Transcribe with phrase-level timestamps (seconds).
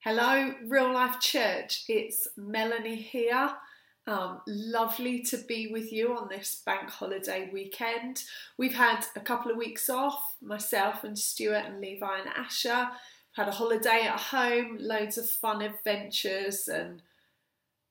[0.00, 1.84] Hello, Real Life Church.
[1.88, 3.50] It's Melanie here.
[4.06, 8.22] Um, lovely to be with you on this bank holiday weekend.
[8.56, 12.88] We've had a couple of weeks off, myself and Stuart and Levi and Asher.
[13.32, 17.02] Had a holiday at home, loads of fun adventures and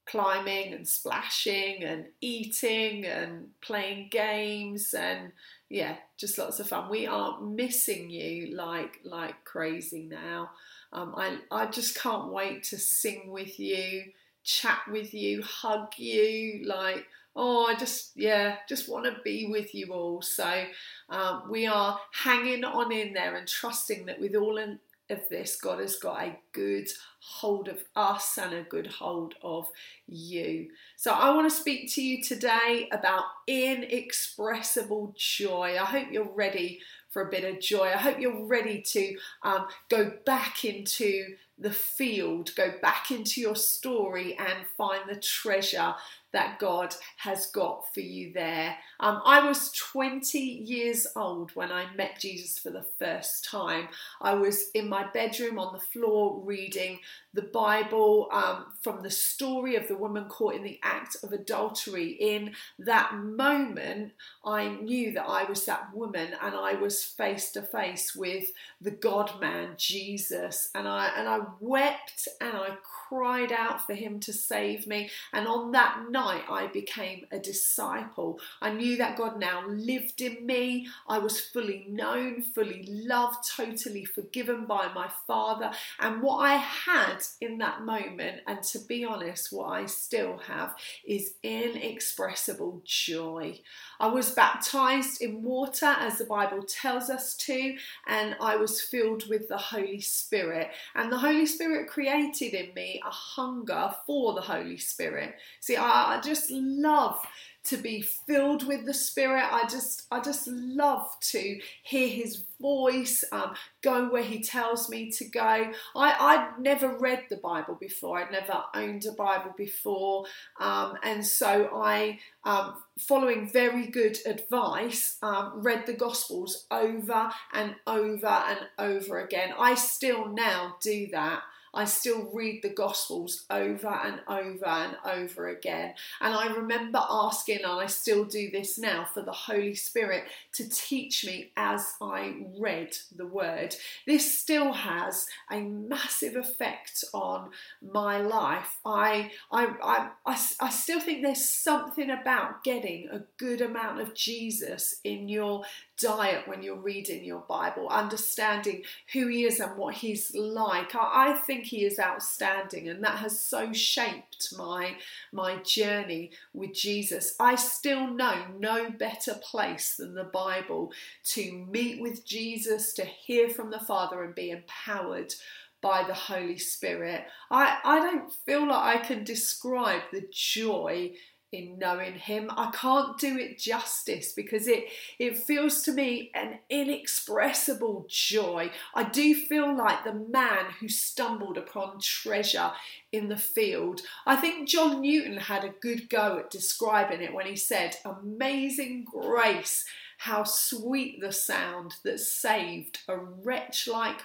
[0.06, 5.34] climbing and splashing and eating and playing games and
[5.70, 6.90] yeah, just lots of fun.
[6.90, 10.52] We are missing you like like crazy now.
[10.96, 14.06] Um, I, I just can't wait to sing with you,
[14.44, 16.64] chat with you, hug you.
[16.66, 17.06] Like,
[17.36, 20.22] oh, I just, yeah, just want to be with you all.
[20.22, 20.64] So
[21.10, 25.56] um, we are hanging on in there and trusting that with all in, of this,
[25.58, 26.90] God has got a good
[27.20, 29.68] hold of us and a good hold of
[30.08, 30.70] you.
[30.96, 35.78] So I want to speak to you today about inexpressible joy.
[35.80, 36.80] I hope you're ready
[37.16, 37.86] for a bit of joy.
[37.86, 43.56] I hope you're ready to um, go back into the field, go back into your
[43.56, 45.96] story and find the treasure
[46.34, 48.76] that God has got for you there.
[49.00, 53.88] Um, I was 20 years old when I met Jesus for the first time.
[54.20, 57.00] I was in my bedroom on the floor reading
[57.36, 62.12] the Bible um, from the story of the woman caught in the act of adultery.
[62.12, 64.14] In that moment,
[64.46, 68.92] I knew that I was that woman and I was face to face with the
[68.92, 70.70] God man, Jesus.
[70.74, 72.78] And I, and I wept and I
[73.10, 75.10] cried out for him to save me.
[75.34, 78.40] And on that night, I became a disciple.
[78.62, 80.88] I knew that God now lived in me.
[81.08, 85.72] I was fully known, fully loved, totally forgiven by my Father.
[86.00, 90.76] And what I had in that moment, and to be honest, what I still have,
[91.06, 93.60] is inexpressible joy.
[94.00, 97.76] I was baptized in water as the Bible tells us to,
[98.08, 100.70] and I was filled with the Holy Spirit.
[100.96, 105.36] And the Holy Spirit created in me a hunger for the Holy Spirit.
[105.60, 107.26] See, I, just love
[107.66, 109.44] to be filled with the spirit.
[109.52, 115.12] I just i just love to hear his voice um, go where he tells me
[115.12, 115.72] to go.
[115.96, 118.20] I, i'd never read the bible before.
[118.20, 120.26] I'd never owned a bible before.
[120.60, 127.76] Um, and so i um, following very good advice um, read the gospels over and
[127.88, 129.54] over and over again.
[129.58, 131.42] I still now do that
[131.76, 135.94] I still read the Gospels over and over and over again.
[136.22, 140.70] And I remember asking, and I still do this now, for the Holy Spirit to
[140.70, 143.76] teach me as I read the Word.
[144.08, 147.50] This still has a massive effect on
[147.82, 148.78] my life.
[148.86, 154.16] I, I, I, I, I still think there's something about getting a good amount of
[154.16, 155.64] Jesus in your
[156.00, 158.84] diet when you're reading your Bible, understanding
[159.14, 160.96] who He is and what He's like.
[160.96, 164.96] I, I think He is outstanding, and that has so shaped my
[165.32, 167.36] my journey with Jesus.
[167.40, 170.92] I still know no better place than the Bible
[171.26, 175.34] to meet with Jesus, to hear from the Father, and be empowered
[175.82, 177.26] by the Holy Spirit.
[177.52, 181.12] I, I don't feel like I can describe the joy
[181.52, 182.50] in knowing him.
[182.56, 184.86] I can't do it justice because it
[185.20, 188.72] it feels to me an inexpressible joy.
[188.94, 192.72] I do feel like the man who stumbled upon treasure
[193.12, 194.02] in the field.
[194.26, 199.06] I think John Newton had a good go at describing it when he said, "Amazing
[199.06, 199.86] grace,
[200.18, 204.22] how sweet the sound that saved a wretch like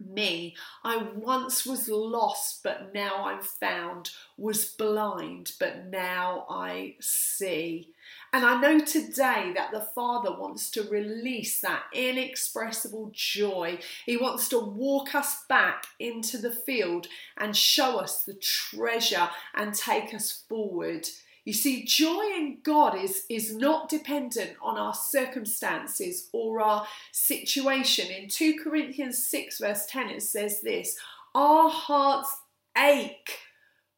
[0.00, 0.56] me.
[0.84, 7.90] I once was lost, but now I'm found, was blind, but now I see.
[8.32, 13.80] And I know today that the Father wants to release that inexpressible joy.
[14.06, 19.74] He wants to walk us back into the field and show us the treasure and
[19.74, 21.08] take us forward.
[21.44, 28.08] You see, joy in God is, is not dependent on our circumstances or our situation.
[28.10, 30.96] In 2 Corinthians 6, verse 10, it says this
[31.34, 32.36] Our hearts
[32.76, 33.38] ache,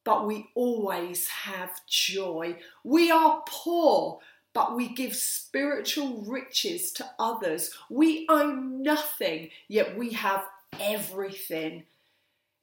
[0.03, 2.57] but we always have joy.
[2.83, 4.19] We are poor,
[4.53, 7.71] but we give spiritual riches to others.
[7.89, 10.45] We own nothing, yet we have
[10.79, 11.83] everything.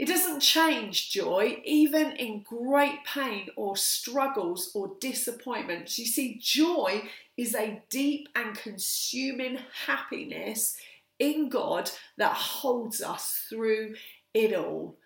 [0.00, 5.98] It doesn't change joy, even in great pain or struggles or disappointments.
[5.98, 7.02] You see, joy
[7.36, 10.78] is a deep and consuming happiness
[11.18, 13.94] in God that holds us through
[14.32, 14.96] it all.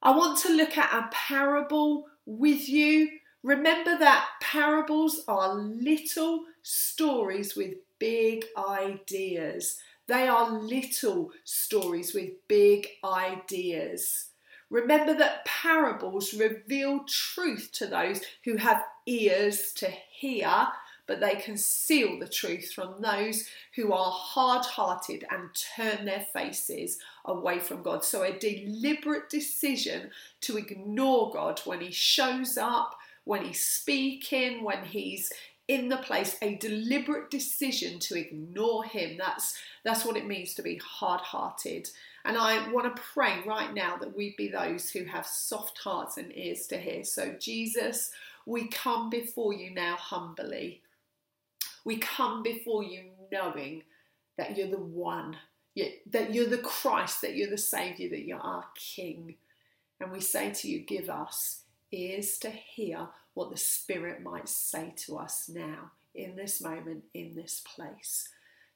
[0.00, 3.10] I want to look at a parable with you.
[3.42, 9.78] Remember that parables are little stories with big ideas.
[10.06, 14.27] They are little stories with big ideas.
[14.70, 20.68] Remember that parables reveal truth to those who have ears to hear,
[21.06, 26.98] but they conceal the truth from those who are hard hearted and turn their faces
[27.24, 28.04] away from God.
[28.04, 30.10] So, a deliberate decision
[30.42, 35.32] to ignore God when He shows up, when He's speaking, when He's
[35.68, 39.54] in the place a deliberate decision to ignore him that's
[39.84, 41.90] that's what it means to be hard-hearted
[42.28, 46.16] and I want to pray right now that we be those who have soft hearts
[46.16, 47.02] and ears to hear.
[47.02, 48.12] So Jesus
[48.48, 50.80] we come before you now humbly.
[51.84, 53.82] We come before you knowing
[54.38, 55.36] that you're the one
[56.10, 59.36] that you're the Christ that you're the savior that you're our king.
[60.00, 64.94] And we say to you give us ears to hear what the Spirit might say
[64.96, 68.28] to us now, in this moment, in this place.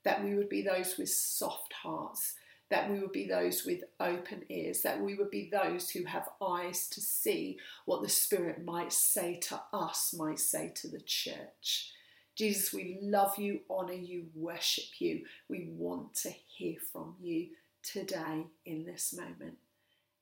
[0.04, 2.34] That we would be those with soft hearts,
[2.72, 6.30] that we would be those with open ears, that we would be those who have
[6.40, 11.90] eyes to see what the Spirit might say to us, might say to the church.
[12.34, 15.20] Jesus, we love you, honour you, worship you.
[15.50, 17.48] We want to hear from you
[17.82, 19.58] today in this moment.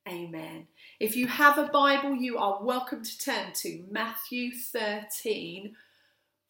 [0.09, 0.67] Amen.
[0.99, 5.77] If you have a Bible, you are welcome to turn to Matthew 13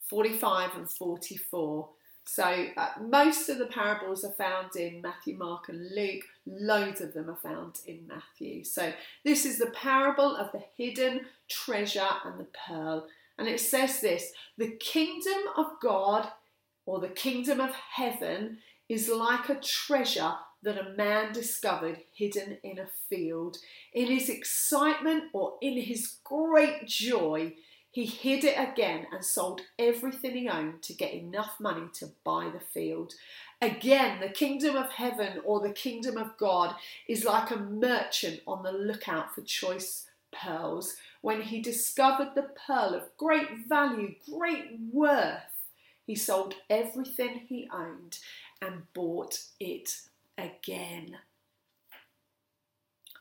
[0.09, 1.89] 45 and 44.
[2.27, 6.25] So, uh, most of the parables are found in Matthew, Mark, and Luke.
[6.47, 8.63] Loads of them are found in Matthew.
[8.65, 8.93] So,
[9.25, 13.09] this is the parable of the hidden treasure and the pearl.
[13.39, 16.29] And it says this the kingdom of God
[16.87, 18.59] or the kingdom of heaven
[18.89, 23.57] is like a treasure that a man discovered hidden in a field.
[23.95, 27.55] In his excitement or in his great joy,
[27.91, 32.49] he hid it again and sold everything he owned to get enough money to buy
[32.53, 33.15] the field.
[33.61, 36.77] Again, the kingdom of heaven or the kingdom of God
[37.09, 40.97] is like a merchant on the lookout for choice pearls.
[41.21, 45.43] When he discovered the pearl of great value, great worth,
[46.07, 48.19] he sold everything he owned
[48.63, 50.03] and bought it
[50.39, 51.17] again.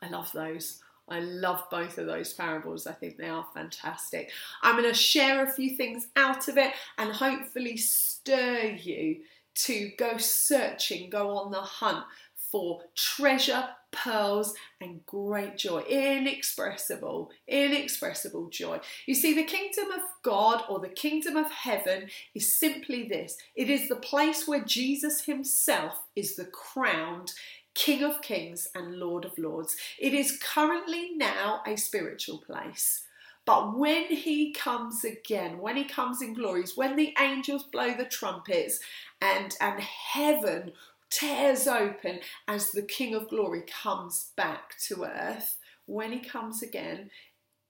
[0.02, 0.80] I love those.
[1.10, 2.86] I love both of those parables.
[2.86, 4.30] I think they are fantastic.
[4.62, 9.20] I'm going to share a few things out of it and hopefully stir you
[9.54, 12.04] to go searching, go on the hunt
[12.50, 15.80] for treasure, pearls, and great joy.
[15.82, 18.80] Inexpressible, inexpressible joy.
[19.06, 23.70] You see, the kingdom of God or the kingdom of heaven is simply this it
[23.70, 27.32] is the place where Jesus himself is the crowned
[27.74, 29.76] King of kings and Lord of lords.
[29.98, 33.04] It is currently now a spiritual place.
[33.44, 38.04] But when he comes again, when he comes in glories, when the angels blow the
[38.04, 38.80] trumpets
[39.20, 40.72] and, and heaven
[41.10, 45.56] tears open as the King of Glory comes back to earth.
[45.86, 47.10] When he comes again,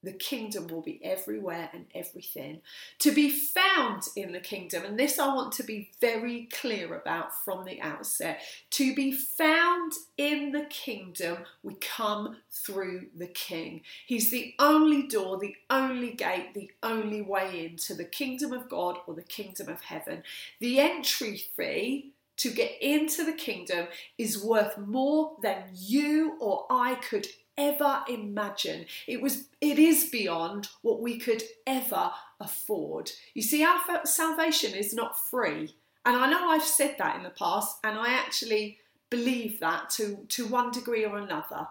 [0.03, 2.61] the kingdom will be everywhere and everything.
[3.01, 7.45] To be found in the kingdom, and this I want to be very clear about
[7.45, 13.83] from the outset to be found in the kingdom, we come through the king.
[14.07, 18.99] He's the only door, the only gate, the only way into the kingdom of God
[19.07, 20.23] or the kingdom of heaven.
[20.61, 23.87] The entry fee to get into the kingdom
[24.17, 27.27] is worth more than you or I could
[27.61, 28.87] ever imagine.
[29.07, 33.11] It was it is beyond what we could ever afford.
[33.35, 35.75] You see our salvation is not free.
[36.05, 38.79] And I know I've said that in the past and I actually
[39.11, 41.69] believe that to to one degree or another.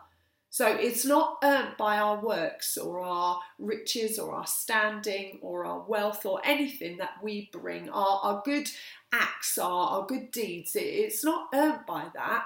[0.52, 5.82] So it's not earned by our works or our riches or our standing or our
[5.82, 8.68] wealth or anything that we bring, our, our good
[9.14, 10.76] acts, our, our good deeds.
[10.76, 12.46] It, it's not earned by that,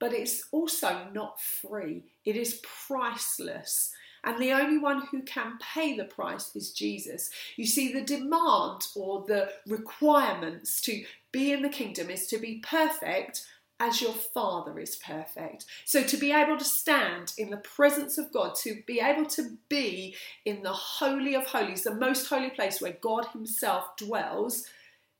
[0.00, 2.02] but it's also not free.
[2.24, 3.92] It is priceless.
[4.24, 7.30] And the only one who can pay the price is Jesus.
[7.56, 12.62] You see, the demand or the requirements to be in the kingdom is to be
[12.66, 13.46] perfect
[13.78, 15.64] as your Father is perfect.
[15.86, 19.56] So, to be able to stand in the presence of God, to be able to
[19.70, 20.14] be
[20.44, 24.66] in the Holy of Holies, the most holy place where God Himself dwells,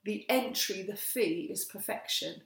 [0.05, 2.43] the entry, the fee is perfection.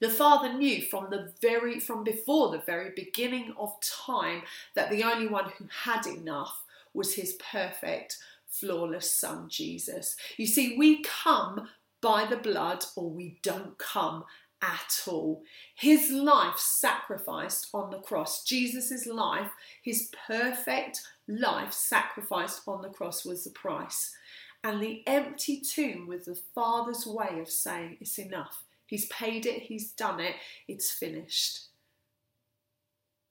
[0.00, 4.42] The Father knew from the very from before the very beginning of time
[4.74, 6.64] that the only one who had enough
[6.94, 10.16] was his perfect, flawless Son Jesus.
[10.36, 11.68] You see, we come
[12.00, 14.24] by the blood or we don't come
[14.62, 15.42] at all.
[15.74, 19.50] His life sacrificed on the cross, Jesus' life,
[19.82, 24.14] his perfect life sacrificed on the cross was the price.
[24.62, 28.64] And the empty tomb was the Father's way of saying, It's enough.
[28.90, 30.34] He's paid it, he's done it,
[30.66, 31.66] it's finished.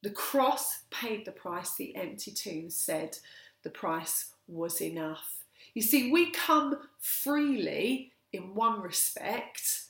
[0.02, 3.18] The cross paid the price, the empty tomb said
[3.64, 5.44] the price was enough.
[5.74, 9.82] You see, we come freely in one respect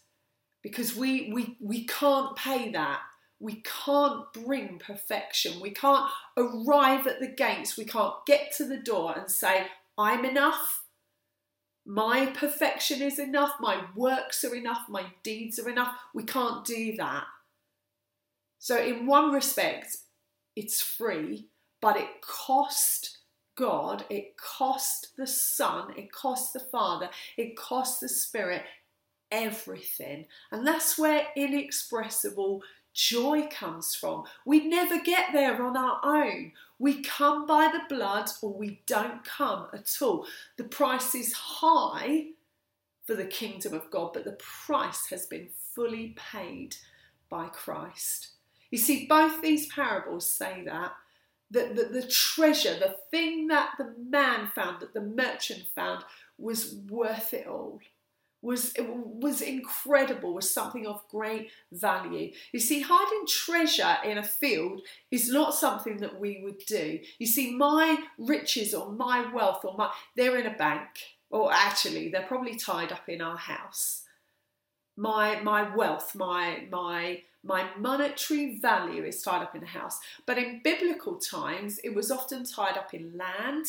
[0.64, 3.02] because we, we, we can't pay that.
[3.40, 5.62] We can't bring perfection.
[5.62, 7.78] We can't arrive at the gates.
[7.78, 9.68] We can't get to the door and say,
[10.00, 10.82] I'm enough.
[11.90, 13.54] My perfection is enough.
[13.60, 14.84] My works are enough.
[14.90, 15.96] My deeds are enough.
[16.14, 17.24] We can't do that.
[18.60, 19.98] So, in one respect,
[20.56, 21.48] it's free,
[21.82, 23.18] but it cost
[23.56, 28.62] God, it cost the Son, it cost the Father, it cost the Spirit
[29.32, 30.28] everything.
[30.52, 32.62] And that's where inexpressible
[32.94, 34.26] joy comes from.
[34.46, 36.52] We never get there on our own.
[36.80, 40.26] We come by the blood or we don't come at all.
[40.58, 42.28] The price is high
[43.06, 46.78] for the kingdom of God, but the price has been fully paid
[47.30, 48.30] by Christ.
[48.72, 50.94] You see, both these parables say that.
[51.52, 56.04] That the, the treasure, the thing that the man found, that the merchant found,
[56.38, 57.80] was worth it all
[58.42, 62.32] was was incredible was something of great value.
[62.54, 64.82] You see hiding treasure in a field
[65.12, 67.00] is not something that we would do.
[67.18, 70.88] You see my riches or my wealth or my they're in a bank.
[71.32, 74.04] Or actually they're probably tied up in our house.
[74.98, 80.00] My my wealth my my my monetary value is tied up in a house.
[80.26, 83.66] But in biblical times it was often tied up in land.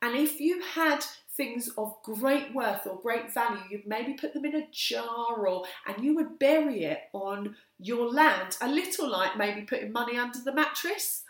[0.00, 1.04] And if you had
[1.36, 5.64] things of great worth or great value, you'd maybe put them in a jar or
[5.86, 10.38] and you would bury it on your land, a little like maybe putting money under
[10.40, 11.24] the mattress.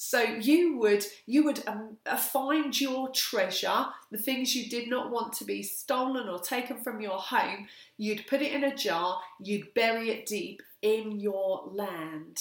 [0.00, 5.10] So you would you would um, uh, find your treasure, the things you did not
[5.10, 7.66] want to be stolen or taken from your home.
[7.96, 9.20] You'd put it in a jar.
[9.42, 12.38] You'd bury it deep in your land.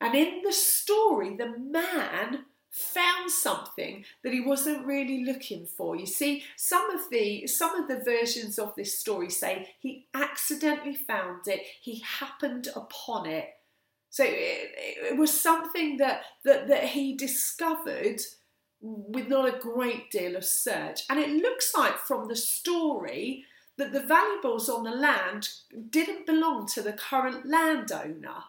[0.00, 5.96] And in the story, the man found something that he wasn't really looking for.
[5.96, 10.94] You see, some of the some of the versions of this story say he accidentally
[10.94, 13.48] found it, he happened upon it.
[14.10, 14.72] So it,
[15.12, 18.20] it was something that, that that he discovered
[18.80, 21.02] with not a great deal of search.
[21.10, 23.44] And it looks like from the story
[23.76, 25.48] that the valuables on the land
[25.90, 28.44] didn't belong to the current landowner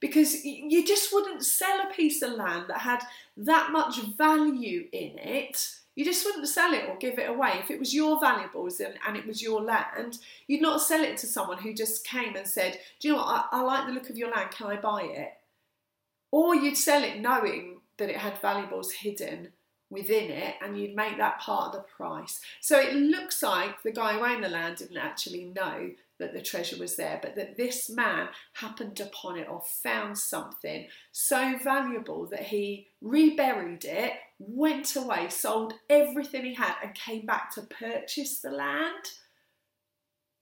[0.00, 3.02] because you just wouldn't sell a piece of land that had
[3.36, 5.74] that much value in it.
[5.94, 7.56] You just wouldn't sell it or give it away.
[7.58, 11.18] If it was your valuables and, and it was your land, you'd not sell it
[11.18, 13.48] to someone who just came and said, Do you know what?
[13.52, 15.32] I, I like the look of your land, can I buy it?
[16.30, 19.48] Or you'd sell it knowing that it had valuables hidden
[19.90, 22.40] within it and you'd make that part of the price.
[22.60, 25.90] So it looks like the guy who owned the land didn't actually know
[26.20, 30.86] that the treasure was there, but that this man happened upon it or found something
[31.10, 37.52] so valuable that he reburied it, went away, sold everything he had, and came back
[37.54, 39.04] to purchase the land.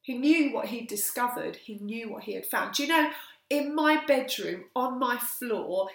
[0.03, 2.75] He knew what he'd discovered, he knew what he had found.
[2.75, 3.11] Do you know,
[3.49, 5.89] in my bedroom, on my floor,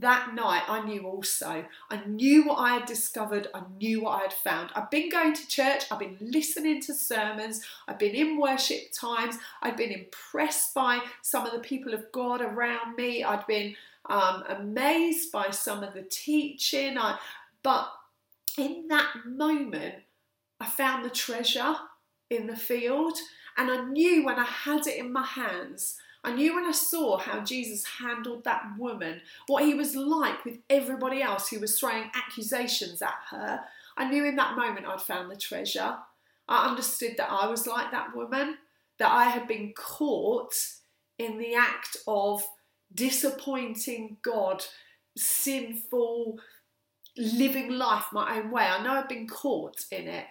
[0.00, 1.64] that night I knew also.
[1.90, 4.70] I knew what I had discovered, I knew what I had found.
[4.74, 9.36] I've been going to church, I've been listening to sermons, I've been in worship times,
[9.62, 13.74] I've been impressed by some of the people of God around me, I'd been
[14.08, 16.98] um, amazed by some of the teaching.
[16.98, 17.18] I,
[17.62, 17.90] but
[18.58, 19.96] in that moment,
[20.60, 21.76] I found the treasure
[22.30, 23.16] in the field,
[23.56, 27.18] and I knew when I had it in my hands I knew when I saw
[27.18, 32.10] how Jesus handled that woman, what he was like with everybody else who was throwing
[32.14, 33.60] accusations at her.
[33.96, 35.98] I knew in that moment I'd found the treasure.
[36.48, 38.56] I understood that I was like that woman,
[38.98, 40.54] that I had been caught
[41.18, 42.42] in the act of
[42.94, 44.64] disappointing God,
[45.16, 46.38] sinful,
[47.18, 48.64] living life my own way.
[48.64, 50.26] I know I'd been caught in it,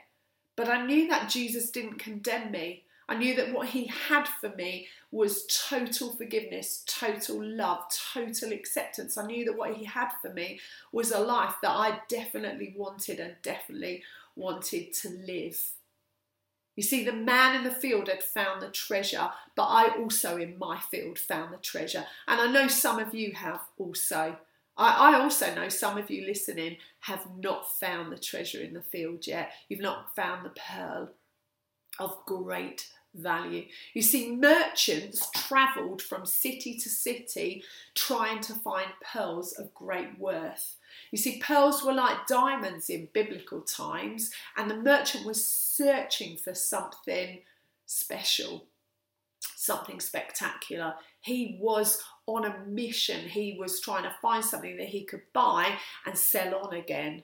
[0.56, 2.84] but I knew that Jesus didn't condemn me.
[3.08, 9.16] I knew that what he had for me was total forgiveness, total love, total acceptance.
[9.16, 10.60] I knew that what he had for me
[10.92, 14.02] was a life that I definitely wanted and definitely
[14.36, 15.62] wanted to live.
[16.76, 20.58] You see, the man in the field had found the treasure, but I also in
[20.58, 22.06] my field found the treasure.
[22.28, 24.38] And I know some of you have also.
[24.76, 29.28] I, also know some of you listening have not found the treasure in the field
[29.28, 29.52] yet.
[29.70, 31.12] You've not found the pearl
[32.00, 33.66] of great value.
[33.94, 37.64] You see, merchants travelled from city to city
[37.96, 40.78] trying to find pearls of great worth.
[41.12, 46.54] You see, pearls were like diamonds in biblical times, and the merchant was searching for
[46.54, 47.40] something
[47.86, 48.66] special,
[49.56, 50.96] something spectacular.
[51.22, 53.28] He was on a mission.
[53.28, 57.24] He was trying to find something that he could buy and sell on again.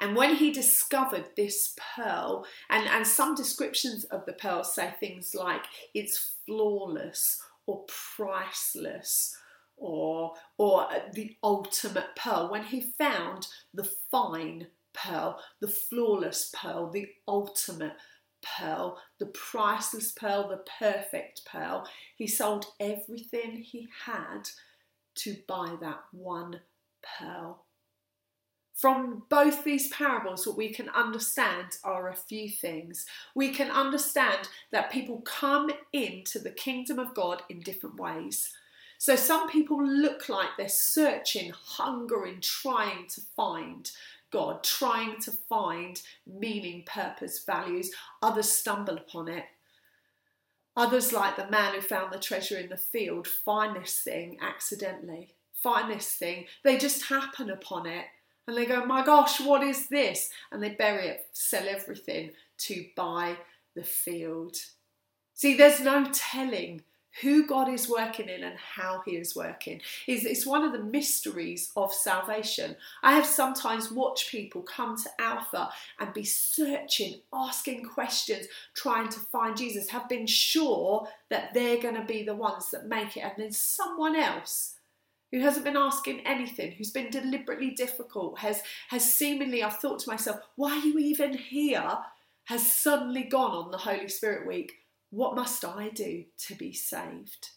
[0.00, 5.34] And when he discovered this pearl, and, and some descriptions of the pearl say things
[5.34, 7.84] like it's flawless or
[8.16, 9.36] priceless
[9.76, 17.08] or, or the ultimate pearl, when he found the fine pearl, the flawless pearl, the
[17.26, 17.96] ultimate
[18.42, 21.86] pearl, the priceless pearl, the perfect pearl,
[22.16, 24.48] he sold everything he had
[25.16, 26.60] to buy that one
[27.18, 27.63] pearl.
[28.74, 33.06] From both these parables, what we can understand are a few things.
[33.34, 38.52] We can understand that people come into the kingdom of God in different ways.
[38.98, 43.90] So, some people look like they're searching, hungering, trying to find
[44.32, 47.92] God, trying to find meaning, purpose, values.
[48.22, 49.44] Others stumble upon it.
[50.76, 55.34] Others, like the man who found the treasure in the field, find this thing accidentally,
[55.52, 56.46] find this thing.
[56.64, 58.06] They just happen upon it
[58.46, 60.30] and they go, My gosh, what is this?
[60.52, 63.36] And they bury it, sell everything to buy
[63.74, 64.56] the field.
[65.34, 66.82] See, there's no telling
[67.20, 69.80] who God is working in and how He is working.
[70.06, 72.76] It's, it's one of the mysteries of salvation.
[73.02, 75.70] I have sometimes watched people come to Alpha
[76.00, 81.94] and be searching, asking questions, trying to find Jesus, have been sure that they're going
[81.94, 84.73] to be the ones that make it, and then someone else
[85.30, 90.10] who hasn't been asking anything, who's been deliberately difficult, has, has seemingly, I've thought to
[90.10, 91.98] myself, why are you even here?
[92.44, 94.74] Has suddenly gone on the Holy Spirit week.
[95.10, 97.50] What must I do to be saved?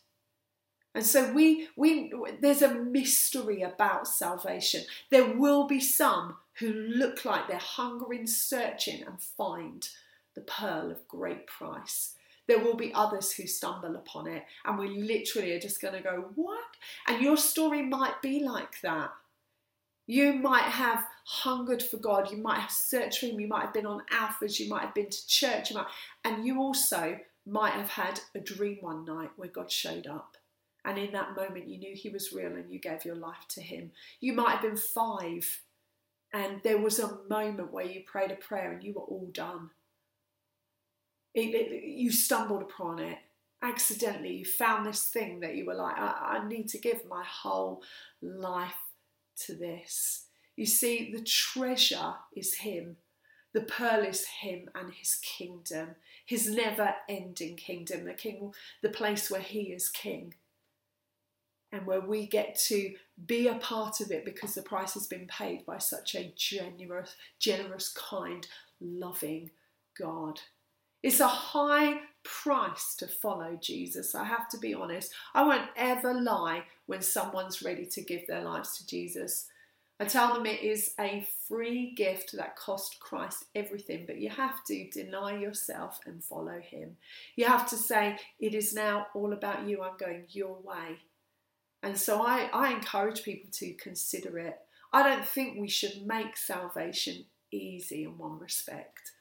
[0.95, 4.83] And so we, we there's a mystery about salvation.
[5.11, 9.87] There will be some who look like they're hungering, searching, and find
[10.33, 12.15] the pearl of great price
[12.47, 16.01] there will be others who stumble upon it, and we literally are just going to
[16.01, 16.63] go, What?
[17.07, 19.11] And your story might be like that.
[20.05, 23.73] You might have hungered for God, you might have searched for Him, you might have
[23.73, 25.87] been on alphas, you might have been to church, you might,
[26.23, 30.37] and you also might have had a dream one night where God showed up.
[30.85, 33.61] And in that moment, you knew He was real and you gave your life to
[33.61, 33.91] Him.
[34.21, 35.61] You might have been five,
[36.31, 39.71] and there was a moment where you prayed a prayer and you were all done
[41.37, 43.17] it, it, you stumbled upon it
[43.61, 44.37] accidentally.
[44.37, 47.81] You found this thing that you were like, I, I need to give my whole
[48.21, 48.73] life
[49.45, 50.25] to this.
[50.55, 52.97] You see, the treasure is Him.
[53.57, 55.95] The pearl is him and his kingdom,
[56.25, 60.35] his never ending kingdom, the king, the place where he is king.
[61.71, 62.93] And where we get to
[63.25, 67.15] be a part of it because the price has been paid by such a generous,
[67.39, 68.45] generous, kind,
[68.79, 69.49] loving
[69.97, 70.39] God.
[71.03, 74.15] It's a high price to follow Jesus.
[74.15, 75.13] I have to be honest.
[75.33, 79.47] I won't ever lie when someone's ready to give their lives to Jesus.
[79.99, 84.63] I tell them it is a free gift that cost Christ everything, but you have
[84.65, 86.97] to deny yourself and follow him.
[87.35, 90.99] You have to say, It is now all about you, I'm going your way.
[91.81, 94.59] And so I, I encourage people to consider it.
[94.93, 99.11] I don't think we should make salvation easy in one respect.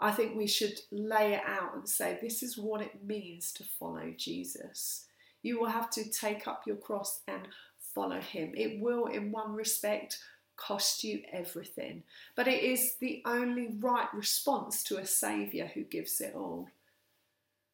[0.00, 3.64] I think we should lay it out and say, this is what it means to
[3.64, 5.06] follow Jesus.
[5.42, 7.48] You will have to take up your cross and
[7.94, 8.52] follow him.
[8.54, 10.18] It will, in one respect,
[10.56, 12.02] cost you everything,
[12.36, 16.68] but it is the only right response to a Saviour who gives it all.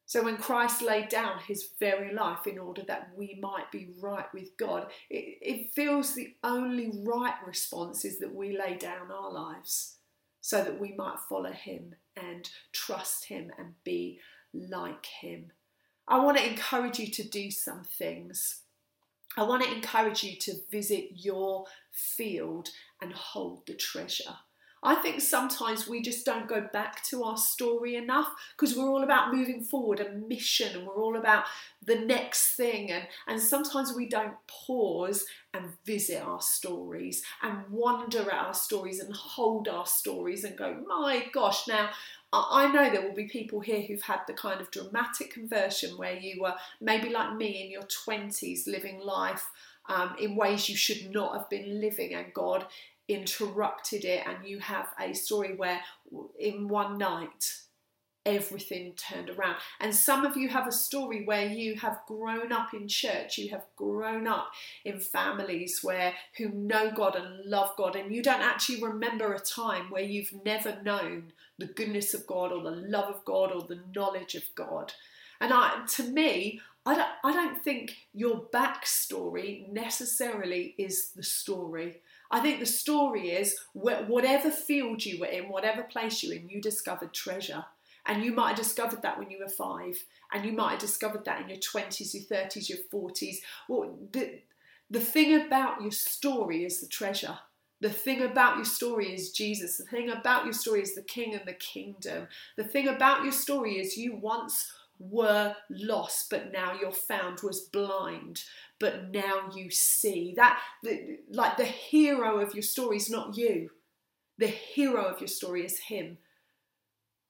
[0.07, 4.31] So when Christ laid down his very life in order that we might be right
[4.33, 9.31] with God, it, it feels the only right response is that we lay down our
[9.31, 9.95] lives
[10.41, 14.19] so that we might follow him and trust him and be
[14.53, 15.51] like him.
[16.07, 18.61] I want to encourage you to do some things.
[19.37, 22.69] I want to encourage you to visit your field
[23.01, 24.35] and hold the treasure.
[24.83, 29.03] I think sometimes we just don't go back to our story enough because we're all
[29.03, 31.45] about moving forward and mission and we're all about
[31.83, 32.91] the next thing.
[32.91, 38.99] And, and sometimes we don't pause and visit our stories and wonder at our stories
[38.99, 41.89] and hold our stories and go, my gosh, now
[42.33, 46.17] I know there will be people here who've had the kind of dramatic conversion where
[46.17, 49.49] you were maybe like me in your 20s living life
[49.87, 52.65] um, in ways you should not have been living, and God
[53.07, 55.81] interrupted it, and you have a story where
[56.39, 57.61] in one night
[58.25, 59.55] everything turned around.
[59.79, 63.51] And some of you have a story where you have grown up in church, you
[63.51, 64.47] have grown up
[64.83, 69.39] in families where who know God and love God, and you don't actually remember a
[69.39, 73.61] time where you've never known the goodness of God or the love of God or
[73.61, 74.93] the knowledge of God.
[75.39, 82.01] And I, to me, I don't, I don't think your backstory necessarily is the story.
[82.31, 86.49] I think the story is whatever field you were in, whatever place you were in,
[86.49, 87.65] you discovered treasure.
[88.05, 91.25] And you might have discovered that when you were five, and you might have discovered
[91.25, 93.37] that in your 20s, your 30s, your 40s.
[93.67, 94.41] Well, the,
[94.89, 97.39] the thing about your story is the treasure.
[97.81, 99.77] The thing about your story is Jesus.
[99.77, 102.27] The thing about your story is the King and the kingdom.
[102.57, 107.61] The thing about your story is you once were lost, but now you're found, was
[107.61, 108.43] blind,
[108.79, 110.33] but now you see.
[110.35, 113.69] That, the, like the hero of your story is not you,
[114.37, 116.17] the hero of your story is Him.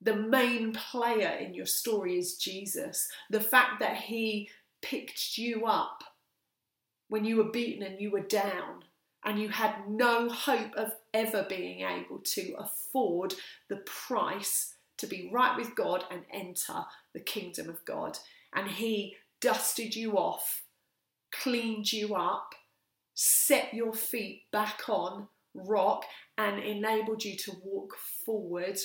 [0.02, 3.08] The main player in your story is Jesus.
[3.30, 4.50] The fact that He
[4.82, 6.04] picked you up
[7.08, 8.84] when you were beaten and you were down
[9.24, 13.34] and you had no hope of ever being able to afford
[13.70, 18.20] the price to be right with God and enter the kingdom of God.
[18.54, 20.64] And He dusted you off,
[21.42, 22.54] cleaned you up,
[23.14, 26.06] set your feet back on rock,
[26.38, 27.96] and enabled you to walk
[28.26, 28.78] forward.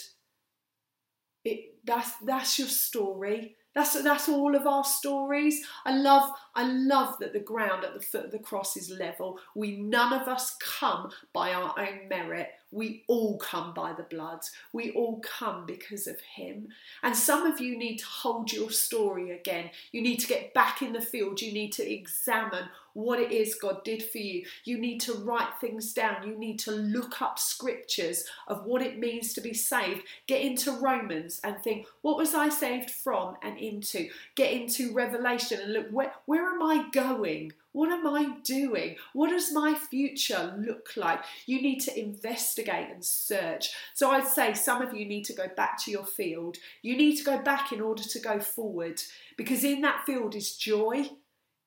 [1.44, 3.56] It, that's, that's your story.
[3.74, 5.64] That's that's all of our stories.
[5.84, 9.38] I love I love that the ground at the foot of the cross is level.
[9.54, 12.48] We none of us come by our own merit.
[12.72, 14.40] We all come by the blood.
[14.72, 16.68] We all come because of Him.
[17.02, 19.70] And some of you need to hold your story again.
[19.92, 21.40] You need to get back in the field.
[21.40, 24.44] You need to examine what it is God did for you.
[24.64, 26.26] You need to write things down.
[26.26, 30.02] You need to look up scriptures of what it means to be saved.
[30.26, 34.08] Get into Romans and think, what was I saved from and into?
[34.34, 37.52] Get into Revelation and look, where, where am I going?
[37.72, 38.96] What am I doing?
[39.12, 41.20] What does my future look like?
[41.46, 43.70] You need to investigate and search.
[43.94, 46.56] So I'd say some of you need to go back to your field.
[46.82, 49.00] You need to go back in order to go forward
[49.36, 51.10] because in that field is joy.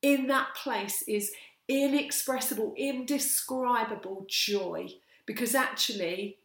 [0.04, 1.32] In that place is
[1.68, 4.90] inexpressible, indescribable joy
[5.26, 6.38] because actually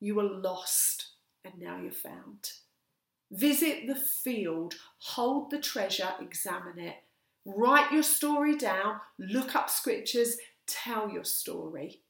[0.00, 1.08] you were lost
[1.44, 2.52] and now you're found.
[3.30, 6.96] Visit the field, hold the treasure, examine it,
[7.44, 10.36] Write your story down, look up scriptures,
[10.66, 12.00] tell your story.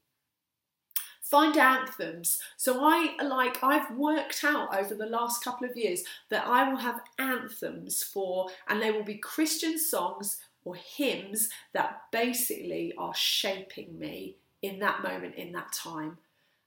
[1.22, 2.38] Find anthems.
[2.58, 6.76] So I like I've worked out over the last couple of years that I will
[6.76, 13.98] have anthems for and they will be Christian songs or hymns that basically are shaping
[13.98, 16.18] me in that moment in that time.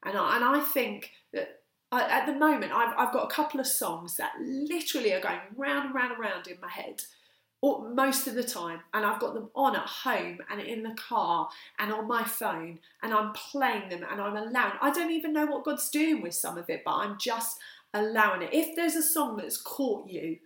[0.04, 3.68] And I, and I think that at the moment I've, I've got a couple of
[3.68, 7.02] songs that literally are going round and round and round in my head
[7.94, 11.50] most of the time and I've got them on at home and in the car
[11.80, 15.46] and on my phone and I'm playing them and I'm allowing I don't even know
[15.46, 17.58] what God's doing with some of it but I'm just
[17.94, 20.38] allowing it if there's a song that's caught you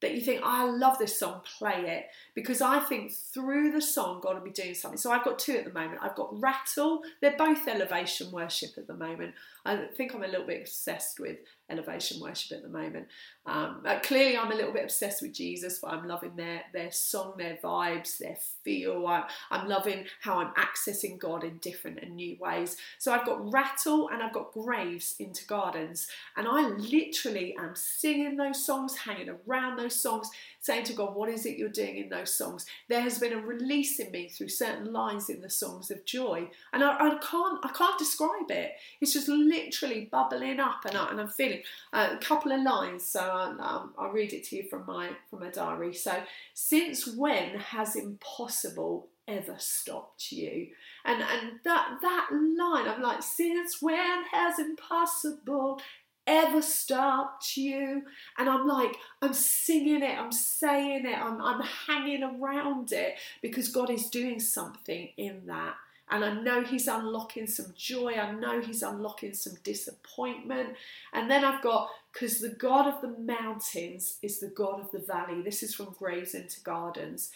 [0.00, 2.06] that you think, oh, I love this song, play it.
[2.34, 4.98] Because I think through the song, God will be doing something.
[4.98, 6.00] So I've got two at the moment.
[6.02, 9.34] I've got Rattle, they're both elevation worship at the moment.
[9.64, 11.38] I think I'm a little bit obsessed with
[11.70, 13.06] elevation worship at the moment.
[13.46, 16.90] Um, uh, clearly, I'm a little bit obsessed with Jesus, but I'm loving their, their
[16.90, 19.06] song, their vibes, their feel.
[19.06, 22.76] I, I'm loving how I'm accessing God in different and new ways.
[22.98, 26.08] So I've got Rattle and I've got Graves into Gardens.
[26.36, 30.28] And I literally am singing those songs, hanging around those songs,
[30.60, 32.66] saying to God, What is it you're doing in those songs?
[32.88, 36.48] There has been a release in me through certain lines in the songs of joy.
[36.72, 38.72] And I, I can't I can't describe it.
[39.00, 43.04] It's just literally bubbling up and, I, and I'm feeling uh, a couple of lines.
[43.04, 45.94] So um, I'll read it to you from my from my diary.
[45.94, 46.22] So
[46.54, 50.68] since when has impossible ever stopped you?
[51.04, 55.80] And and that that line, I'm like, since when has impossible
[56.30, 58.02] ever stopped you?
[58.38, 63.68] And I'm like, I'm singing it, I'm saying it, I'm, I'm hanging around it because
[63.68, 65.74] God is doing something in that.
[66.10, 70.70] And I know He's unlocking some joy, I know He's unlocking some disappointment.
[71.12, 74.98] And then I've got, because the God of the mountains is the God of the
[74.98, 75.42] valley.
[75.42, 77.30] This is from Graves into Gardens.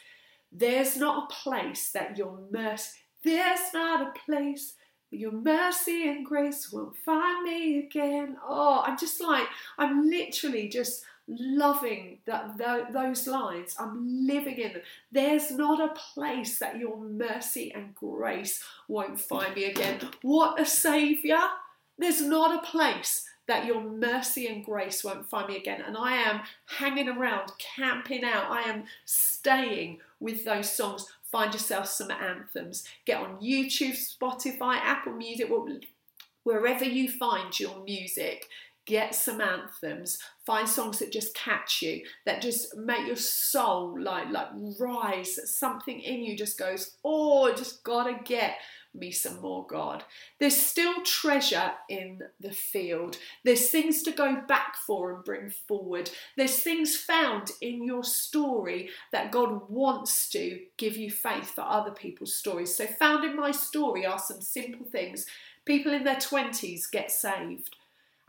[0.50, 4.74] There's not a place that your mercy, there's not a place
[5.16, 8.36] your mercy and grace won't find me again.
[8.46, 9.46] Oh, I'm just like,
[9.78, 12.58] I'm literally just loving that
[12.92, 13.74] those lines.
[13.78, 14.82] I'm living in them.
[15.10, 20.00] There's not a place that your mercy and grace won't find me again.
[20.22, 21.40] What a savior!
[21.96, 25.82] There's not a place that your mercy and grace won't find me again.
[25.86, 28.50] And I am hanging around, camping out.
[28.50, 32.84] I am staying with those songs find yourself some anthems.
[33.06, 35.50] Get on YouTube, Spotify, Apple Music,
[36.44, 38.46] wherever you find your music.
[38.86, 44.28] get some anthems find songs that just catch you that just make your soul like
[44.30, 48.56] like rise something in you just goes oh just gotta get
[48.94, 50.04] me some more God.
[50.38, 53.18] There's still treasure in the field.
[53.44, 56.10] There's things to go back for and bring forward.
[56.36, 61.90] There's things found in your story that God wants to give you faith for other
[61.90, 62.74] people's stories.
[62.74, 65.26] So, found in my story are some simple things.
[65.64, 67.76] People in their 20s get saved.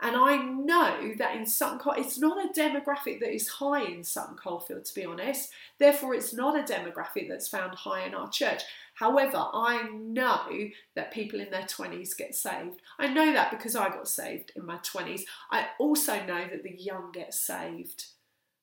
[0.00, 4.04] And I know that in Sutton Coldfield, it's not a demographic that is high in
[4.04, 5.50] Sutton Coldfield, to be honest.
[5.78, 8.62] Therefore, it's not a demographic that's found high in our church.
[8.96, 10.48] However, I know
[10.94, 12.80] that people in their 20s get saved.
[12.98, 15.22] I know that because I got saved in my 20s.
[15.50, 18.06] I also know that the young get saved.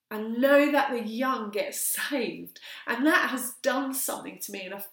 [0.10, 1.76] I know that the young get
[2.10, 2.60] saved.
[2.88, 4.84] And that has done something to me and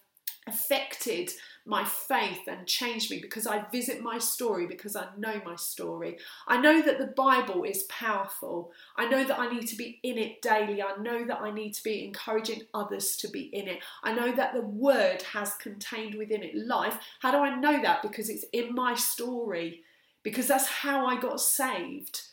[0.47, 1.31] affected
[1.65, 6.17] my faith and changed me because I visit my story because I know my story.
[6.47, 8.71] I know that the Bible is powerful.
[8.97, 10.81] I know that I need to be in it daily.
[10.81, 13.79] I know that I need to be encouraging others to be in it.
[14.03, 16.97] I know that the Word has contained within it life.
[17.19, 18.01] How do I know that?
[18.01, 19.81] Because it's in my story,
[20.23, 22.30] because that's how I got saved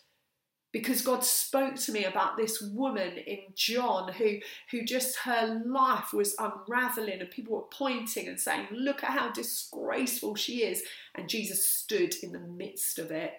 [0.73, 4.39] because God spoke to me about this woman in John who,
[4.71, 9.33] who just her life was unraveling, and people were pointing and saying, Look at how
[9.33, 10.83] disgraceful she is.
[11.15, 13.33] And Jesus stood in the midst of it.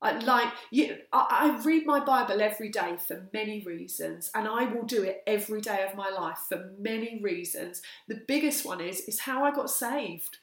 [0.00, 4.64] I, like you, I, I read my Bible every day for many reasons, and I
[4.64, 7.82] will do it every day of my life for many reasons.
[8.06, 10.38] The biggest one is is how I got saved.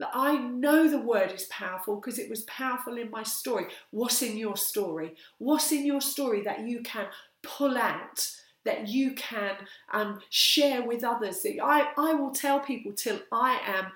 [0.00, 3.66] That I know the word is powerful because it was powerful in my story.
[3.90, 5.14] What's in your story?
[5.38, 7.06] What's in your story that you can
[7.42, 8.30] pull out?
[8.64, 9.56] That you can
[9.92, 11.46] um, share with others.
[11.62, 13.92] I, I will tell people till I am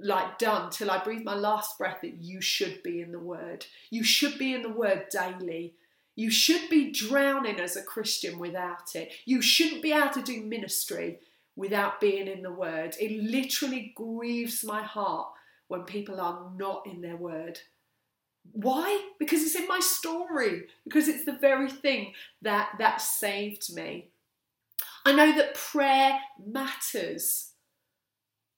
[0.00, 3.66] like done, till I breathe my last breath, that you should be in the Word.
[3.90, 5.74] You should be in the Word daily.
[6.16, 9.12] You should be drowning as a Christian without it.
[9.24, 11.18] You shouldn't be able to do ministry
[11.60, 12.96] without being in the Word.
[12.98, 15.28] It literally grieves my heart
[15.68, 17.60] when people are not in their Word.
[18.52, 19.10] Why?
[19.18, 24.08] Because it's in my story, because it's the very thing that, that saved me.
[25.04, 27.49] I know that prayer matters.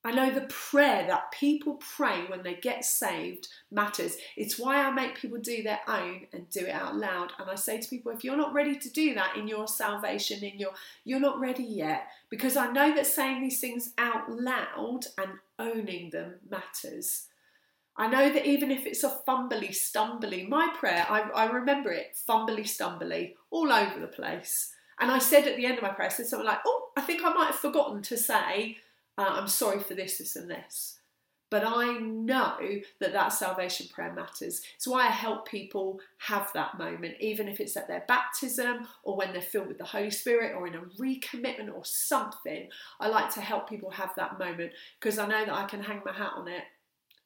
[0.04, 4.16] I know the prayer that people pray when they get saved matters.
[4.36, 7.32] It's why I make people do their own and do it out loud.
[7.38, 10.42] And I say to people, if you're not ready to do that in your salvation,
[10.42, 10.72] in your
[11.04, 12.08] you're not ready yet.
[12.30, 17.28] Because I know that saying these things out loud and owning them matters.
[17.96, 22.16] I know that even if it's a fumbly, stumbly, my prayer, I, I remember it,
[22.28, 24.72] fumbly, stumbly, all over the place.
[24.98, 27.02] And I said at the end of my prayer, I said something like, oh, I
[27.02, 28.78] think I might have forgotten to say
[29.18, 30.98] uh, I'm sorry for this, this, and this.
[31.50, 32.56] But I know
[32.98, 34.62] that that salvation prayer matters.
[34.74, 39.16] It's why I help people have that moment, even if it's at their baptism or
[39.16, 42.70] when they're filled with the Holy Spirit or in a recommitment or something.
[43.00, 46.00] I like to help people have that moment because I know that I can hang
[46.06, 46.64] my hat on it.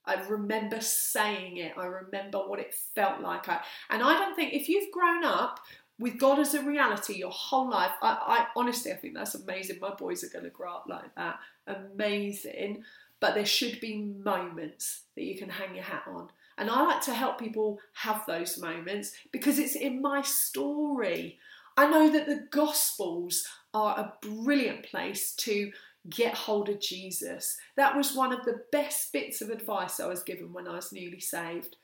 [0.05, 1.75] I remember saying it.
[1.77, 3.49] I remember what it felt like.
[3.49, 5.61] I, and I don't think if you've grown up
[5.99, 9.79] with God as a reality your whole life, I, I honestly I think that's amazing.
[9.81, 12.85] My boys are going to grow up like that amazing,
[13.21, 16.29] but there should be moments that you can hang your hat on.
[16.59, 21.39] And I like to help people have those moments because it's in my story.
[21.77, 25.71] I know that the Gospels are a brilliant place to
[26.09, 27.59] get hold of Jesus.
[27.77, 30.93] That was one of the best bits of advice I was given when I was
[30.93, 31.77] newly saved.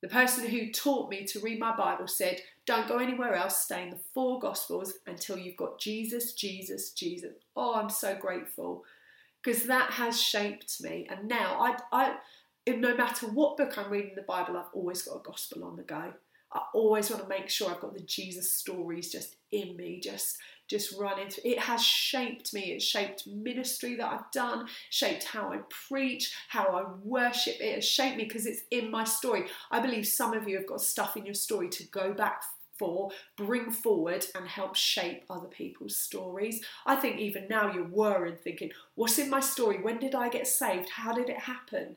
[0.00, 3.84] The person who taught me to read my Bible said, Don't go anywhere else, stay
[3.84, 7.32] in the four Gospels until you've got Jesus, Jesus, Jesus.
[7.56, 8.84] Oh, I'm so grateful
[9.42, 11.06] because that has shaped me.
[11.08, 12.16] And now I, I,
[12.68, 15.76] no matter what book I'm reading in the Bible, I've always got a gospel on
[15.76, 16.12] the go.
[16.52, 20.36] I always want to make sure I've got the Jesus stories just in me, just
[20.68, 21.50] just running through.
[21.50, 22.72] It has shaped me.
[22.72, 27.56] It's shaped ministry that I've done, shaped how I preach, how I worship.
[27.60, 29.46] It has shaped me because it's in my story.
[29.70, 32.42] I believe some of you have got stuff in your story to go back
[32.78, 36.62] for, bring forward and help shape other people's stories.
[36.86, 39.80] I think even now you're worrying, thinking, what's in my story?
[39.82, 40.90] When did I get saved?
[40.90, 41.96] How did it happen?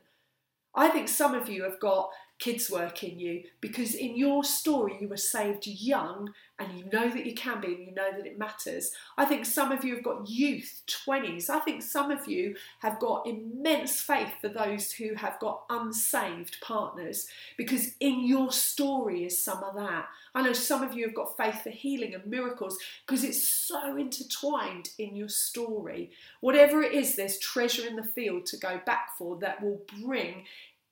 [0.74, 4.96] I think some of you have got kids work in you because in your story
[5.00, 8.26] you were saved young and you know that you can be and you know that
[8.26, 8.90] it matters.
[9.16, 11.48] I think some of you have got youth, 20s.
[11.48, 16.58] I think some of you have got immense faith for those who have got unsaved
[16.60, 20.06] partners because in your story is some of that.
[20.34, 23.96] I know some of you have got faith for healing and miracles because it's so
[23.96, 26.10] intertwined in your story.
[26.40, 30.44] Whatever it is, there's treasure in the field to go back for that will bring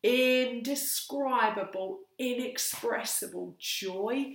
[0.03, 4.35] indescribable, inexpressible joy.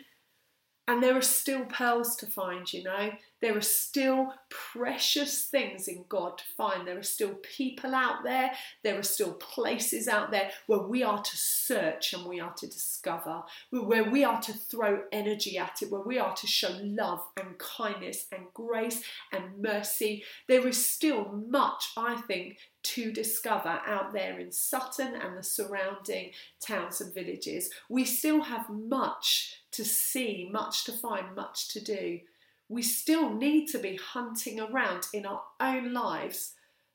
[0.87, 3.11] And there are still pearls to find, you know.
[3.41, 6.87] There are still precious things in God to find.
[6.87, 8.51] There are still people out there.
[8.83, 12.67] There are still places out there where we are to search and we are to
[12.67, 17.21] discover, where we are to throw energy at it, where we are to show love
[17.39, 20.23] and kindness and grace and mercy.
[20.47, 26.31] There is still much, I think, to discover out there in Sutton and the surrounding
[26.61, 27.71] towns and villages.
[27.89, 32.19] We still have much to see, much to find, much to do
[32.67, 36.53] we still need to be hunting around in our own lives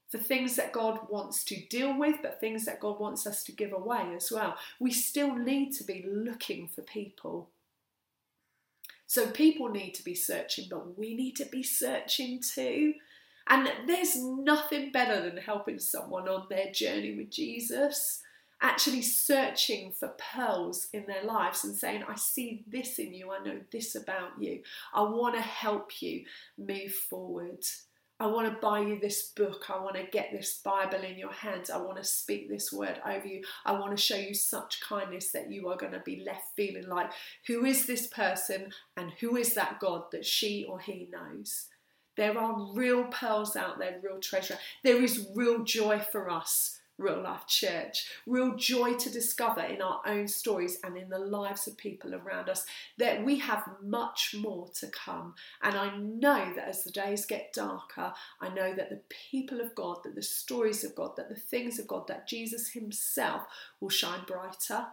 [0.08, 3.52] for things that God wants to deal with, but things that God wants us to
[3.52, 4.56] give away as well.
[4.80, 7.50] We still need to be looking for people.
[9.06, 12.94] So people need to be searching, but we need to be searching too.
[13.48, 18.22] And there's nothing better than helping someone on their journey with Jesus
[18.60, 23.42] actually searching for pearls in their lives and saying, I see this in you, I
[23.42, 24.60] know this about you,
[24.92, 26.24] I want to help you
[26.58, 27.64] move forward.
[28.18, 29.70] I want to buy you this book.
[29.70, 31.70] I want to get this Bible in your hands.
[31.70, 33.42] I want to speak this word over you.
[33.64, 36.86] I want to show you such kindness that you are going to be left feeling
[36.86, 37.10] like,
[37.46, 41.68] who is this person and who is that God that she or he knows?
[42.18, 44.58] There are real pearls out there, real treasure.
[44.84, 48.08] There is real joy for us Real Life Church.
[48.26, 52.48] Real joy to discover in our own stories and in the lives of people around
[52.48, 52.64] us
[52.98, 55.34] that we have much more to come.
[55.62, 59.74] And I know that as the days get darker, I know that the people of
[59.74, 63.42] God, that the stories of God, that the things of God, that Jesus Himself
[63.80, 64.86] will shine brighter.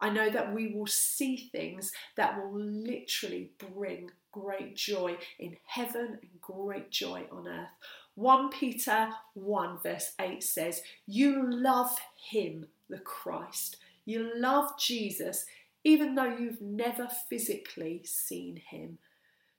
[0.00, 6.18] I know that we will see things that will literally bring great joy in heaven
[6.20, 7.68] and great joy on earth.
[8.14, 11.96] 1 Peter 1, verse 8 says, You love
[12.30, 13.78] him, the Christ.
[14.04, 15.46] You love Jesus,
[15.84, 18.98] even though you've never physically seen him.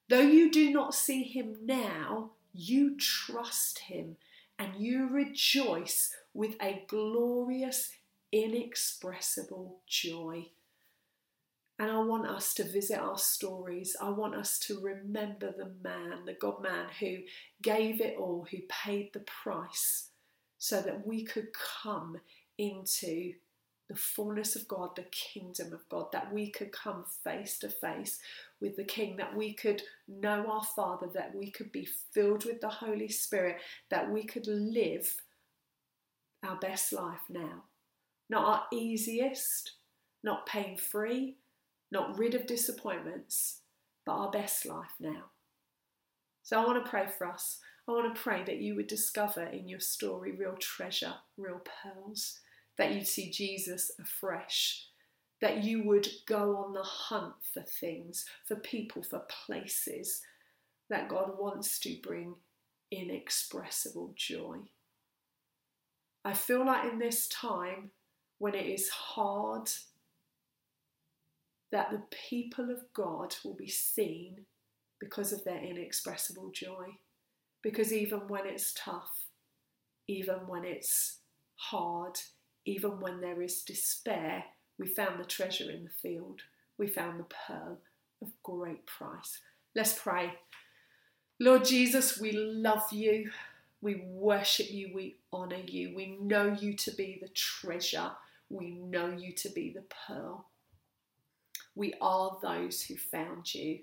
[0.09, 4.17] Though you do not see him now, you trust him
[4.59, 7.91] and you rejoice with a glorious,
[8.31, 10.47] inexpressible joy.
[11.79, 13.95] And I want us to visit our stories.
[14.01, 17.17] I want us to remember the man, the God man who
[17.61, 20.09] gave it all, who paid the price
[20.59, 21.47] so that we could
[21.83, 22.17] come
[22.57, 23.33] into
[23.89, 28.19] the fullness of God, the kingdom of God, that we could come face to face
[28.61, 32.61] with the King, that we could know our Father, that we could be filled with
[32.61, 33.57] the Holy Spirit,
[33.89, 35.15] that we could live
[36.43, 37.63] our best life now.
[38.29, 39.73] Not our easiest,
[40.23, 41.35] not pain free,
[41.93, 43.59] not rid of disappointments,
[44.03, 45.25] but our best life now.
[46.41, 47.59] So I want to pray for us.
[47.87, 52.39] I want to pray that you would discover in your story real treasure, real pearls,
[52.77, 54.87] that you'd see Jesus afresh,
[55.39, 60.21] that you would go on the hunt for things, for people, for places
[60.89, 62.35] that God wants to bring
[62.89, 64.57] inexpressible joy.
[66.25, 67.91] I feel like in this time
[68.39, 69.69] when it is hard
[71.73, 74.45] that the people of God will be seen
[74.99, 76.85] because of their inexpressible joy.
[77.63, 79.25] Because even when it's tough,
[80.07, 81.17] even when it's
[81.55, 82.19] hard,
[82.65, 84.43] even when there is despair,
[84.77, 86.41] we found the treasure in the field.
[86.77, 87.79] We found the pearl
[88.21, 89.39] of great price.
[89.75, 90.33] Let's pray.
[91.39, 93.31] Lord Jesus, we love you.
[93.81, 94.91] We worship you.
[94.93, 95.95] We honour you.
[95.95, 98.11] We know you to be the treasure.
[98.51, 100.45] We know you to be the pearl.
[101.75, 103.79] We are those who found you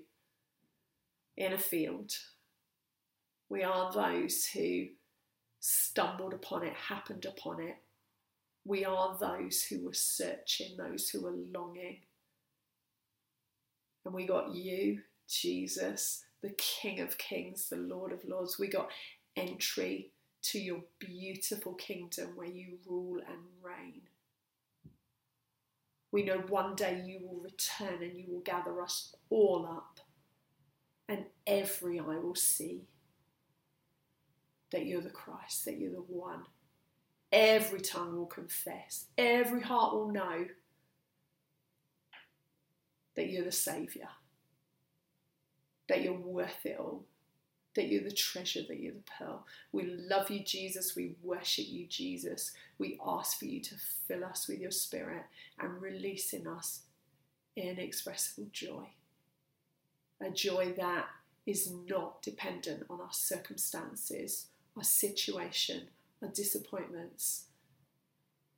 [1.35, 2.13] in a field.
[3.49, 4.87] We are those who
[5.59, 7.75] stumbled upon it, happened upon it.
[8.63, 11.99] We are those who were searching, those who were longing.
[14.05, 18.57] And we got you, Jesus, the King of Kings, the Lord of Lords.
[18.57, 18.89] We got
[19.35, 20.11] entry
[20.43, 24.01] to your beautiful kingdom where you rule and reign.
[26.11, 29.99] We know one day you will return and you will gather us all up,
[31.07, 32.87] and every eye will see
[34.71, 36.43] that you're the Christ, that you're the one.
[37.31, 40.47] Every tongue will confess, every heart will know
[43.15, 44.09] that you're the Saviour,
[45.87, 47.05] that you're worth it all
[47.75, 49.45] that you're the treasure, that you're the pearl.
[49.71, 50.95] We love you, Jesus.
[50.95, 52.51] We worship you, Jesus.
[52.77, 53.75] We ask for you to
[54.07, 55.23] fill us with your spirit
[55.59, 56.81] and release in us
[57.55, 58.87] inexpressible joy.
[60.19, 61.07] A joy that
[61.45, 64.47] is not dependent on our circumstances,
[64.77, 65.87] our situation,
[66.21, 67.45] our disappointments,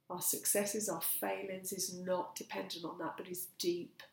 [0.09, 4.03] our successes, our failings is not dependent on that, but is deep.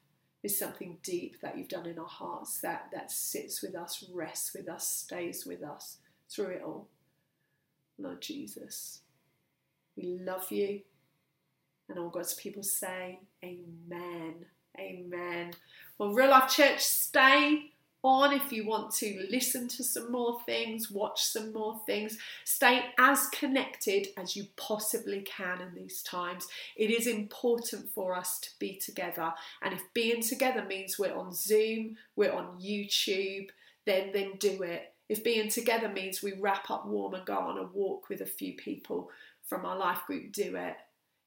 [0.42, 4.54] Is something deep that you've done in our hearts that, that sits with us, rests
[4.54, 5.98] with us, stays with us
[6.30, 6.88] through it all.
[7.98, 9.00] Lord Jesus,
[9.96, 10.80] we love you.
[11.90, 14.46] And all God's people say, Amen.
[14.78, 15.52] Amen.
[15.98, 17.72] Well, Real Life Church, stay
[18.02, 22.18] on if you want to listen to some more things, watch some more things.
[22.44, 26.46] Stay as connected as you possibly can in these times.
[26.76, 29.32] It is important for us to be together.
[29.62, 33.48] And if being together means we're on Zoom, we're on YouTube,
[33.86, 34.94] then then do it.
[35.08, 38.26] If being together means we wrap up warm and go on a walk with a
[38.26, 39.10] few people
[39.44, 40.76] from our life group, do it.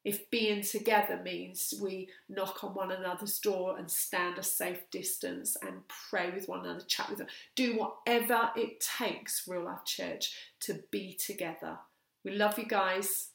[0.03, 5.55] If being together means we knock on one another's door and stand a safe distance
[5.61, 10.35] and pray with one another, chat with them, do whatever it takes, Real Life Church,
[10.61, 11.77] to be together.
[12.25, 13.29] We love you guys.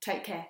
[0.00, 0.46] Take care.